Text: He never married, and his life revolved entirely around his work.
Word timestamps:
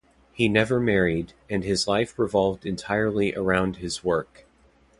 He 0.33 0.49
never 0.49 0.79
married, 0.79 1.33
and 1.47 1.63
his 1.63 1.87
life 1.87 2.17
revolved 2.17 2.65
entirely 2.65 3.35
around 3.35 3.75
his 3.75 4.03
work. 4.03 4.47